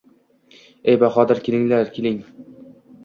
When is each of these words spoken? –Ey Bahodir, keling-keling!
–Ey 0.93 0.97
Bahodir, 1.03 1.43
keling-keling! 1.49 2.19